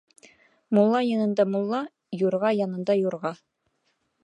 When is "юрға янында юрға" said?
2.23-3.35